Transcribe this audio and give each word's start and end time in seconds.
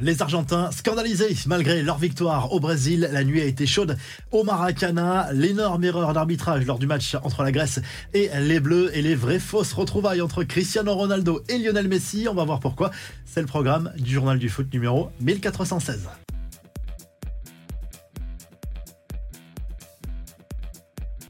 Les 0.00 0.22
Argentins 0.22 0.70
scandalisés 0.70 1.34
malgré 1.46 1.82
leur 1.82 1.98
victoire 1.98 2.52
au 2.52 2.60
Brésil. 2.60 3.08
La 3.12 3.24
nuit 3.24 3.40
a 3.40 3.44
été 3.44 3.66
chaude 3.66 3.96
au 4.30 4.44
Maracana. 4.44 5.32
L'énorme 5.32 5.82
erreur 5.82 6.12
d'arbitrage 6.12 6.64
lors 6.66 6.78
du 6.78 6.86
match 6.86 7.16
entre 7.24 7.42
la 7.42 7.50
Grèce 7.50 7.80
et 8.14 8.30
les 8.40 8.60
Bleus 8.60 8.96
et 8.96 9.02
les 9.02 9.16
vraies 9.16 9.40
fausses 9.40 9.72
retrouvailles 9.72 10.20
entre 10.20 10.44
Cristiano 10.44 10.94
Ronaldo 10.94 11.42
et 11.48 11.58
Lionel 11.58 11.88
Messi. 11.88 12.28
On 12.30 12.34
va 12.34 12.44
voir 12.44 12.60
pourquoi. 12.60 12.92
C'est 13.24 13.40
le 13.40 13.48
programme 13.48 13.92
du 13.98 14.14
journal 14.14 14.38
du 14.38 14.48
foot 14.48 14.72
numéro 14.72 15.10
1416. 15.20 16.08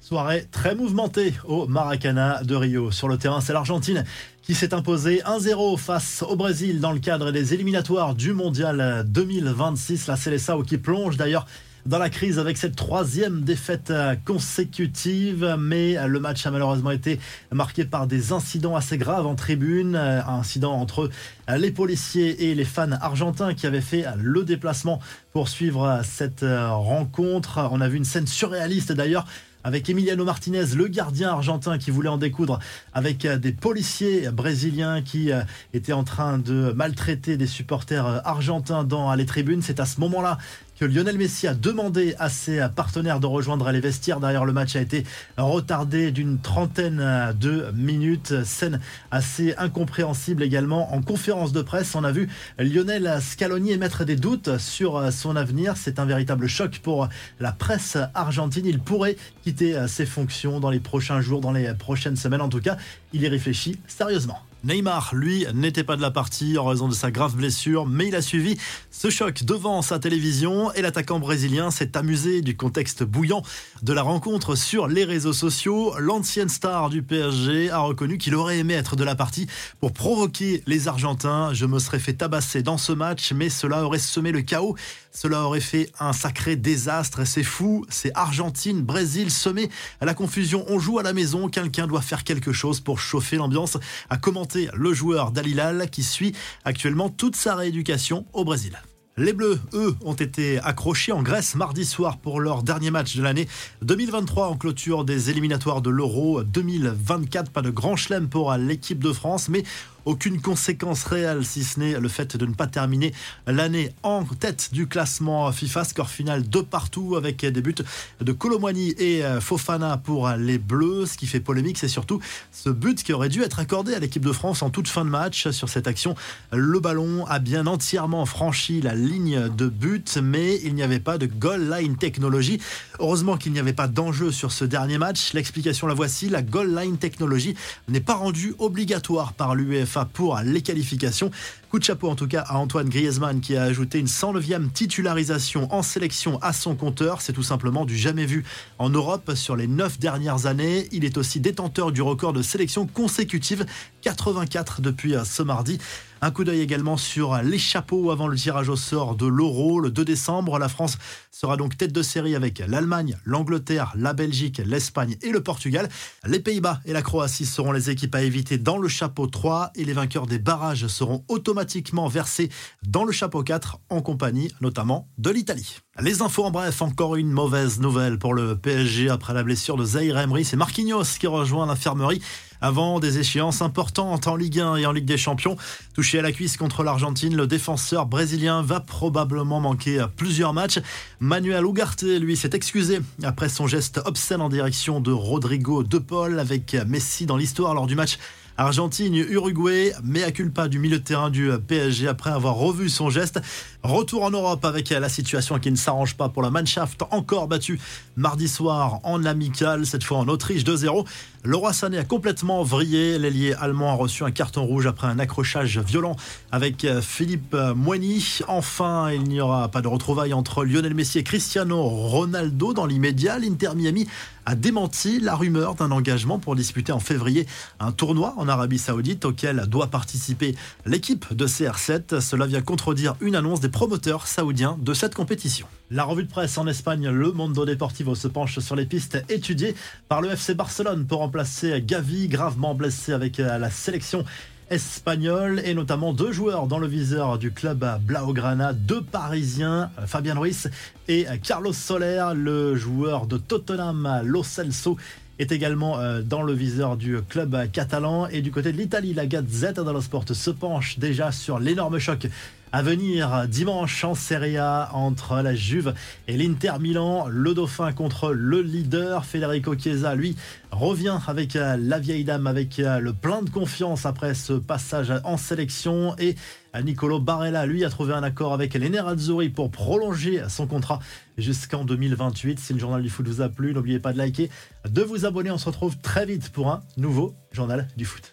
Soirée 0.00 0.46
très 0.50 0.74
mouvementée 0.74 1.34
au 1.44 1.66
Maracana 1.66 2.42
de 2.44 2.54
Rio. 2.54 2.90
Sur 2.90 3.08
le 3.08 3.18
terrain, 3.18 3.40
c'est 3.40 3.52
l'Argentine 3.52 4.04
qui 4.44 4.54
s'est 4.54 4.74
imposée 4.74 5.22
1-0 5.24 5.78
face 5.78 6.22
au 6.22 6.36
Brésil 6.36 6.78
dans 6.78 6.92
le 6.92 6.98
cadre 6.98 7.30
des 7.32 7.54
éliminatoires 7.54 8.14
du 8.14 8.34
Mondial 8.34 9.04
2026. 9.08 10.06
La 10.06 10.16
Célessao 10.16 10.62
qui 10.62 10.76
plonge 10.76 11.16
d'ailleurs 11.16 11.46
dans 11.86 11.98
la 11.98 12.10
crise 12.10 12.38
avec 12.38 12.58
cette 12.58 12.76
troisième 12.76 13.40
défaite 13.40 13.90
consécutive, 14.26 15.56
mais 15.58 15.96
le 16.06 16.20
match 16.20 16.44
a 16.46 16.50
malheureusement 16.50 16.90
été 16.90 17.18
marqué 17.52 17.86
par 17.86 18.06
des 18.06 18.32
incidents 18.32 18.76
assez 18.76 18.98
graves 18.98 19.26
en 19.26 19.34
tribune, 19.34 19.96
un 19.96 20.40
incident 20.40 20.72
entre 20.72 21.08
les 21.48 21.70
policiers 21.70 22.50
et 22.50 22.54
les 22.54 22.64
fans 22.64 22.92
argentins 23.00 23.54
qui 23.54 23.66
avaient 23.66 23.80
fait 23.80 24.04
le 24.18 24.44
déplacement 24.44 25.00
pour 25.32 25.48
suivre 25.48 26.02
cette 26.04 26.44
rencontre. 26.44 27.66
On 27.70 27.80
a 27.80 27.88
vu 27.88 27.96
une 27.96 28.04
scène 28.04 28.26
surréaliste 28.26 28.92
d'ailleurs 28.92 29.26
avec 29.64 29.88
Emiliano 29.88 30.24
Martinez, 30.24 30.66
le 30.76 30.86
gardien 30.88 31.30
argentin 31.30 31.78
qui 31.78 31.90
voulait 31.90 32.10
en 32.10 32.18
découdre 32.18 32.60
avec 32.92 33.24
euh, 33.24 33.38
des 33.38 33.52
policiers 33.52 34.30
brésiliens 34.30 35.00
qui 35.00 35.32
euh, 35.32 35.40
étaient 35.72 35.94
en 35.94 36.04
train 36.04 36.38
de 36.38 36.72
maltraiter 36.76 37.38
des 37.38 37.46
supporters 37.46 38.06
euh, 38.06 38.18
argentins 38.24 38.84
dans 38.84 39.12
les 39.14 39.24
tribunes. 39.24 39.62
C'est 39.62 39.80
à 39.80 39.86
ce 39.86 40.00
moment-là 40.00 40.38
que 40.78 40.84
Lionel 40.84 41.18
Messi 41.18 41.46
a 41.46 41.54
demandé 41.54 42.14
à 42.18 42.28
ses 42.28 42.66
partenaires 42.74 43.20
de 43.20 43.26
rejoindre 43.26 43.70
les 43.70 43.80
vestiaires. 43.80 44.20
Derrière, 44.20 44.44
le 44.44 44.52
match 44.52 44.76
a 44.76 44.80
été 44.80 45.04
retardé 45.36 46.10
d'une 46.10 46.38
trentaine 46.38 47.34
de 47.40 47.70
minutes. 47.74 48.44
Scène 48.44 48.80
assez 49.10 49.54
incompréhensible 49.56 50.42
également. 50.42 50.94
En 50.94 51.02
conférence 51.02 51.52
de 51.52 51.62
presse, 51.62 51.94
on 51.94 52.04
a 52.04 52.12
vu 52.12 52.28
Lionel 52.58 53.18
Scaloni 53.20 53.72
émettre 53.72 54.04
des 54.04 54.16
doutes 54.16 54.58
sur 54.58 55.12
son 55.12 55.36
avenir. 55.36 55.76
C'est 55.76 55.98
un 55.98 56.06
véritable 56.06 56.46
choc 56.48 56.80
pour 56.82 57.08
la 57.40 57.52
presse 57.52 57.96
argentine. 58.14 58.66
Il 58.66 58.80
pourrait 58.80 59.16
quitter 59.42 59.86
ses 59.88 60.06
fonctions 60.06 60.60
dans 60.60 60.70
les 60.70 60.80
prochains 60.80 61.20
jours, 61.20 61.40
dans 61.40 61.52
les 61.52 61.72
prochaines 61.74 62.16
semaines. 62.16 62.40
En 62.40 62.48
tout 62.48 62.60
cas, 62.60 62.76
il 63.12 63.22
y 63.22 63.28
réfléchit 63.28 63.78
sérieusement. 63.86 64.40
Neymar, 64.64 65.14
lui, 65.14 65.46
n'était 65.52 65.84
pas 65.84 65.96
de 65.96 66.00
la 66.00 66.10
partie 66.10 66.56
en 66.56 66.64
raison 66.64 66.88
de 66.88 66.94
sa 66.94 67.10
grave 67.10 67.36
blessure, 67.36 67.84
mais 67.84 68.08
il 68.08 68.14
a 68.14 68.22
suivi 68.22 68.56
ce 68.90 69.10
choc 69.10 69.44
devant 69.44 69.82
sa 69.82 69.98
télévision 69.98 70.72
et 70.72 70.80
l'attaquant 70.80 71.18
brésilien 71.18 71.70
s'est 71.70 71.98
amusé 71.98 72.40
du 72.40 72.56
contexte 72.56 73.02
bouillant 73.02 73.42
de 73.82 73.92
la 73.92 74.00
rencontre 74.00 74.54
sur 74.54 74.86
les 74.88 75.04
réseaux 75.04 75.34
sociaux. 75.34 75.94
L'ancienne 75.98 76.48
star 76.48 76.88
du 76.88 77.02
PSG 77.02 77.70
a 77.70 77.80
reconnu 77.80 78.16
qu'il 78.16 78.34
aurait 78.34 78.58
aimé 78.58 78.72
être 78.72 78.96
de 78.96 79.04
la 79.04 79.14
partie 79.14 79.46
pour 79.80 79.92
provoquer 79.92 80.62
les 80.66 80.88
Argentins. 80.88 81.52
Je 81.52 81.66
me 81.66 81.78
serais 81.78 81.98
fait 81.98 82.14
tabasser 82.14 82.62
dans 82.62 82.78
ce 82.78 82.92
match, 82.92 83.32
mais 83.32 83.50
cela 83.50 83.84
aurait 83.84 83.98
semé 83.98 84.32
le 84.32 84.40
chaos. 84.40 84.76
Cela 85.12 85.42
aurait 85.42 85.60
fait 85.60 85.92
un 86.00 86.12
sacré 86.12 86.56
désastre. 86.56 87.24
C'est 87.24 87.44
fou. 87.44 87.84
C'est 87.88 88.10
Argentine, 88.14 88.82
Brésil 88.82 89.30
semé 89.30 89.70
à 90.00 90.06
la 90.06 90.14
confusion. 90.14 90.64
On 90.68 90.80
joue 90.80 90.98
à 90.98 91.02
la 91.02 91.12
maison. 91.12 91.48
Quelqu'un 91.48 91.86
doit 91.86 92.00
faire 92.00 92.24
quelque 92.24 92.52
chose 92.52 92.80
pour 92.80 92.98
chauffer 92.98 93.36
l'ambiance. 93.36 93.76
A 94.10 94.16
commenté 94.16 94.53
le 94.74 94.92
joueur 94.92 95.30
d'Alilal 95.30 95.88
qui 95.90 96.02
suit 96.02 96.34
actuellement 96.64 97.08
toute 97.08 97.36
sa 97.36 97.54
rééducation 97.54 98.26
au 98.32 98.44
Brésil. 98.44 98.78
Les 99.16 99.32
Bleus, 99.32 99.60
eux, 99.74 99.94
ont 100.04 100.14
été 100.14 100.58
accrochés 100.58 101.12
en 101.12 101.22
Grèce 101.22 101.54
mardi 101.54 101.84
soir 101.84 102.18
pour 102.18 102.40
leur 102.40 102.64
dernier 102.64 102.90
match 102.90 103.16
de 103.16 103.22
l'année 103.22 103.46
2023 103.82 104.48
en 104.48 104.56
clôture 104.56 105.04
des 105.04 105.30
éliminatoires 105.30 105.82
de 105.82 105.90
l'Euro 105.90 106.42
2024. 106.42 107.52
Pas 107.52 107.62
de 107.62 107.70
grand 107.70 107.94
chelem 107.94 108.28
pour 108.28 108.52
l'équipe 108.54 108.98
de 108.98 109.12
France, 109.12 109.48
mais 109.48 109.62
aucune 110.04 110.40
conséquence 110.40 111.04
réelle, 111.04 111.44
si 111.44 111.64
ce 111.64 111.80
n'est 111.80 111.98
le 111.98 112.08
fait 112.08 112.36
de 112.36 112.46
ne 112.46 112.54
pas 112.54 112.66
terminer 112.66 113.12
l'année 113.46 113.90
en 114.02 114.24
tête 114.24 114.70
du 114.72 114.86
classement 114.86 115.50
FIFA. 115.52 115.84
Score 115.84 116.10
final 116.10 116.48
de 116.48 116.60
partout 116.60 117.16
avec 117.16 117.44
des 117.44 117.60
buts 117.60 117.74
de 118.20 118.32
Colomwani 118.32 118.94
et 118.98 119.24
euh, 119.24 119.40
Fofana 119.40 119.96
pour 119.96 120.28
les 120.30 120.58
Bleus. 120.58 121.06
Ce 121.06 121.18
qui 121.18 121.26
fait 121.26 121.40
polémique, 121.40 121.78
c'est 121.78 121.88
surtout 121.88 122.20
ce 122.52 122.70
but 122.70 123.02
qui 123.02 123.12
aurait 123.12 123.28
dû 123.28 123.42
être 123.42 123.58
accordé 123.58 123.94
à 123.94 123.98
l'équipe 123.98 124.24
de 124.24 124.32
France 124.32 124.62
en 124.62 124.70
toute 124.70 124.88
fin 124.88 125.04
de 125.04 125.10
match. 125.10 125.48
Sur 125.50 125.68
cette 125.68 125.86
action, 125.86 126.14
le 126.52 126.80
ballon 126.80 127.26
a 127.26 127.38
bien 127.38 127.66
entièrement 127.66 128.26
franchi 128.26 128.80
la 128.80 128.94
ligne 128.94 129.48
de 129.48 129.68
but, 129.68 130.18
mais 130.22 130.60
il 130.64 130.74
n'y 130.74 130.82
avait 130.82 131.00
pas 131.00 131.18
de 131.18 131.26
goal 131.26 131.70
line 131.70 131.96
technology. 131.96 132.60
Heureusement 132.98 133.36
qu'il 133.36 133.52
n'y 133.52 133.60
avait 133.60 133.72
pas 133.72 133.88
d'enjeu 133.88 134.32
sur 134.32 134.52
ce 134.52 134.64
dernier 134.64 134.98
match. 134.98 135.32
L'explication 135.32 135.86
la 135.86 135.94
voici, 135.94 136.28
la 136.28 136.42
goal 136.42 136.74
line 136.74 136.98
technology 136.98 137.54
n'est 137.88 138.00
pas 138.00 138.14
rendue 138.14 138.54
obligatoire 138.58 139.32
par 139.32 139.54
l'UEFA 139.54 139.93
pour 140.02 140.38
les 140.44 140.62
qualifications. 140.62 141.30
Coup 141.70 141.78
de 141.78 141.84
chapeau 141.84 142.08
en 142.08 142.14
tout 142.14 142.26
cas 142.26 142.44
à 142.46 142.58
Antoine 142.58 142.88
Griezmann 142.88 143.40
qui 143.40 143.56
a 143.56 143.62
ajouté 143.62 143.98
une 143.98 144.06
109e 144.06 144.70
titularisation 144.70 145.72
en 145.72 145.82
sélection 145.82 146.38
à 146.42 146.52
son 146.52 146.74
compteur. 146.74 147.20
C'est 147.20 147.32
tout 147.32 147.42
simplement 147.42 147.84
du 147.84 147.96
jamais 147.96 148.26
vu 148.26 148.44
en 148.78 148.90
Europe 148.90 149.32
sur 149.34 149.56
les 149.56 149.66
9 149.66 149.98
dernières 149.98 150.46
années. 150.46 150.88
Il 150.92 151.04
est 151.04 151.18
aussi 151.18 151.40
détenteur 151.40 151.92
du 151.92 152.02
record 152.02 152.32
de 152.32 152.42
sélection 152.42 152.86
consécutive, 152.86 153.66
84 154.02 154.80
depuis 154.80 155.14
ce 155.24 155.42
mardi. 155.42 155.78
Un 156.20 156.30
coup 156.30 156.44
d'œil 156.44 156.60
également 156.60 156.96
sur 156.96 157.36
les 157.42 157.58
chapeaux 157.58 158.10
avant 158.10 158.28
le 158.28 158.36
tirage 158.36 158.70
au 158.70 158.76
sort 158.76 159.14
de 159.14 159.26
l'Euro 159.26 159.78
le 159.78 159.90
2 159.90 160.04
décembre. 160.04 160.58
La 160.58 160.68
France 160.68 160.96
sera 161.34 161.56
donc 161.56 161.76
tête 161.76 161.92
de 161.92 162.02
série 162.02 162.36
avec 162.36 162.60
l'Allemagne, 162.60 163.18
l'Angleterre, 163.24 163.92
la 163.96 164.12
Belgique, 164.12 164.62
l'Espagne 164.64 165.16
et 165.20 165.30
le 165.30 165.42
Portugal. 165.42 165.88
Les 166.24 166.38
Pays-Bas 166.38 166.80
et 166.84 166.92
la 166.92 167.02
Croatie 167.02 167.44
seront 167.44 167.72
les 167.72 167.90
équipes 167.90 168.14
à 168.14 168.22
éviter 168.22 168.56
dans 168.56 168.78
le 168.78 168.86
chapeau 168.86 169.26
3 169.26 169.72
et 169.74 169.84
les 169.84 169.94
vainqueurs 169.94 170.28
des 170.28 170.38
barrages 170.38 170.86
seront 170.86 171.24
automatiquement 171.26 172.06
versés 172.06 172.50
dans 172.86 173.04
le 173.04 173.10
chapeau 173.10 173.42
4 173.42 173.80
en 173.90 174.00
compagnie 174.00 174.52
notamment 174.60 175.08
de 175.18 175.30
l'Italie. 175.30 175.78
Les 176.00 176.22
infos 176.22 176.44
en 176.44 176.52
bref, 176.52 176.82
encore 176.82 177.16
une 177.16 177.30
mauvaise 177.30 177.80
nouvelle 177.80 178.18
pour 178.18 178.34
le 178.34 178.56
PSG 178.56 179.10
après 179.10 179.34
la 179.34 179.42
blessure 179.42 179.76
de 179.76 179.84
Zaire 179.84 180.18
Emery. 180.18 180.44
C'est 180.44 180.56
Marquinhos 180.56 181.18
qui 181.18 181.26
rejoint 181.26 181.66
l'infirmerie 181.66 182.20
avant 182.60 182.98
des 182.98 183.18
échéances 183.18 183.60
importantes 183.60 184.26
en 184.26 184.36
Ligue 184.36 184.58
1 184.58 184.76
et 184.76 184.86
en 184.86 184.92
Ligue 184.92 185.04
des 185.04 185.18
Champions. 185.18 185.56
Touché 185.94 186.18
à 186.18 186.22
la 186.22 186.32
cuisse 186.32 186.56
contre 186.56 186.82
l'Argentine, 186.82 187.36
le 187.36 187.46
défenseur 187.46 188.06
brésilien 188.06 188.62
va 188.62 188.80
probablement 188.80 189.60
manquer 189.60 190.04
plusieurs 190.16 190.54
matchs. 190.54 190.80
Manuel 191.24 191.64
Ugarte, 191.64 192.02
lui, 192.02 192.36
s'est 192.36 192.50
excusé 192.52 193.00
après 193.22 193.48
son 193.48 193.66
geste 193.66 193.98
obscène 194.04 194.42
en 194.42 194.50
direction 194.50 195.00
de 195.00 195.10
Rodrigo 195.10 195.82
De 195.82 195.96
Paul 195.96 196.38
avec 196.38 196.76
Messi 196.86 197.24
dans 197.24 197.38
l'histoire 197.38 197.72
lors 197.72 197.86
du 197.86 197.94
match 197.94 198.18
Argentine-Uruguay, 198.56 199.92
mais 200.04 200.22
à 200.22 200.30
culpa 200.30 200.68
du 200.68 200.78
milieu 200.78 200.98
de 200.98 201.04
terrain 201.04 201.30
du 201.30 201.50
PSG 201.66 202.08
après 202.08 202.30
avoir 202.30 202.54
revu 202.54 202.88
son 202.88 203.10
geste. 203.10 203.40
Retour 203.82 204.22
en 204.22 204.30
Europe 204.30 204.64
avec 204.64 204.90
la 204.90 205.08
situation 205.08 205.58
qui 205.58 205.70
ne 205.70 205.76
s'arrange 205.76 206.16
pas 206.16 206.28
pour 206.28 206.42
la 206.42 206.50
Mannschaft, 206.50 207.02
encore 207.10 207.48
battue 207.48 207.78
mardi 208.16 208.48
soir 208.48 209.00
en 209.02 209.24
amical, 209.24 209.84
cette 209.84 210.04
fois 210.04 210.18
en 210.18 210.28
Autriche 210.28 210.64
2-0. 210.64 211.04
Le 211.42 211.56
Roi 211.56 211.74
Sané 211.74 211.98
a 211.98 212.04
complètement 212.04 212.62
vrillé. 212.62 213.18
L'ailier 213.18 213.52
allemand 213.54 213.90
a 213.90 213.94
reçu 213.94 214.24
un 214.24 214.30
carton 214.30 214.64
rouge 214.64 214.86
après 214.86 215.06
un 215.06 215.18
accrochage 215.18 215.78
violent 215.78 216.16
avec 216.50 216.86
Philippe 217.02 217.54
Moigny. 217.76 218.38
Enfin, 218.48 219.10
il 219.10 219.24
n'y 219.24 219.42
aura 219.42 219.68
pas 219.68 219.82
de 219.82 219.88
retrouvailles 219.88 220.32
entre 220.32 220.64
Lionel 220.64 220.94
Messi 220.94 221.18
et 221.18 221.22
Cristiano 221.22 221.82
Ronaldo 221.82 222.72
dans 222.72 222.86
l'immédiat. 222.86 223.38
L'Inter 223.38 223.72
Miami 223.76 224.06
a 224.46 224.54
démenti 224.54 225.20
la 225.20 225.34
rumeur 225.34 225.74
d'un 225.74 225.90
engagement 225.90 226.38
pour 226.38 226.56
disputer 226.56 226.92
en 226.92 227.00
février 227.00 227.46
un 227.80 227.92
tournoi 227.92 228.34
en 228.44 228.48
Arabie 228.48 228.78
Saoudite 228.78 229.24
auquel 229.24 229.64
doit 229.68 229.86
participer 229.86 230.54
l'équipe 230.84 231.32
de 231.32 231.46
CR7. 231.46 232.20
Cela 232.20 232.46
vient 232.46 232.60
contredire 232.60 233.16
une 233.22 233.36
annonce 233.36 233.60
des 233.60 233.70
promoteurs 233.70 234.26
saoudiens 234.26 234.76
de 234.80 234.92
cette 234.92 235.14
compétition. 235.14 235.66
La 235.90 236.04
revue 236.04 236.24
de 236.24 236.30
presse 236.30 236.58
en 236.58 236.66
Espagne, 236.66 237.08
Le 237.08 237.32
Mondo 237.32 237.64
Deportivo 237.64 238.14
se 238.14 238.28
penche 238.28 238.58
sur 238.58 238.76
les 238.76 238.84
pistes 238.84 239.24
étudiées 239.30 239.74
par 240.08 240.20
le 240.20 240.30
FC 240.30 240.54
Barcelone 240.54 241.06
pour 241.06 241.20
remplacer 241.20 241.80
Gavi, 241.80 242.28
gravement 242.28 242.74
blessé 242.74 243.14
avec 243.14 243.38
la 243.38 243.70
sélection 243.70 244.24
espagnole 244.70 245.60
et 245.64 245.74
notamment 245.74 246.12
deux 246.12 246.32
joueurs 246.32 246.66
dans 246.66 246.78
le 246.78 246.86
viseur 246.86 247.38
du 247.38 247.52
club 247.52 247.86
Blaugrana, 248.02 248.72
deux 248.72 249.02
Parisiens, 249.02 249.90
Fabien 250.06 250.34
Ruiz 250.34 250.70
et 251.08 251.26
Carlos 251.42 251.72
Soler, 251.72 252.24
le 252.34 252.74
joueur 252.74 253.26
de 253.26 253.36
Tottenham, 253.36 254.22
Lo 254.24 254.42
Celso 254.42 254.96
est 255.38 255.52
également 255.52 255.98
euh, 255.98 256.22
dans 256.22 256.42
le 256.42 256.52
viseur 256.52 256.96
du 256.96 257.18
club 257.28 257.70
catalan. 257.72 258.26
Et 258.28 258.40
du 258.40 258.50
côté 258.50 258.72
de 258.72 258.78
l'Italie, 258.78 259.14
la 259.14 259.26
Gazette 259.26 259.80
dello 259.80 260.00
Sport 260.00 260.24
se 260.32 260.50
penche 260.50 260.98
déjà 260.98 261.32
sur 261.32 261.58
l'énorme 261.58 261.98
choc 261.98 262.26
à 262.74 262.82
venir 262.82 263.46
dimanche 263.46 264.02
en 264.02 264.16
Serie 264.16 264.58
A 264.58 264.90
entre 264.94 265.40
la 265.42 265.54
Juve 265.54 265.94
et 266.26 266.36
l'Inter 266.36 266.72
Milan. 266.80 267.28
Le 267.28 267.54
Dauphin 267.54 267.92
contre 267.92 268.32
le 268.32 268.62
leader 268.62 269.24
Federico 269.24 269.78
Chiesa, 269.78 270.16
lui, 270.16 270.34
revient 270.72 271.16
avec 271.28 271.54
la 271.54 271.98
vieille 272.00 272.24
dame, 272.24 272.48
avec 272.48 272.78
le 272.78 273.12
plein 273.12 273.42
de 273.42 273.50
confiance 273.50 274.06
après 274.06 274.34
ce 274.34 274.54
passage 274.54 275.12
en 275.22 275.36
sélection 275.36 276.16
et 276.18 276.34
Nicolo 276.82 277.20
Barella, 277.20 277.64
lui, 277.64 277.84
a 277.84 277.90
trouvé 277.90 278.12
un 278.12 278.24
accord 278.24 278.52
avec 278.52 278.74
les 278.74 278.90
Nerazzurri 278.90 279.50
pour 279.50 279.70
prolonger 279.70 280.42
son 280.48 280.66
contrat 280.66 280.98
jusqu'en 281.38 281.84
2028. 281.84 282.58
Si 282.58 282.72
le 282.72 282.80
journal 282.80 283.04
du 283.04 283.08
foot 283.08 283.28
vous 283.28 283.40
a 283.40 283.48
plu, 283.48 283.72
n'oubliez 283.72 284.00
pas 284.00 284.12
de 284.12 284.18
liker, 284.18 284.50
de 284.88 285.02
vous 285.02 285.26
abonner. 285.26 285.52
On 285.52 285.58
se 285.58 285.66
retrouve 285.66 285.96
très 285.98 286.26
vite 286.26 286.48
pour 286.50 286.72
un 286.72 286.82
nouveau 286.96 287.36
journal 287.52 287.86
du 287.96 288.04
foot. 288.04 288.32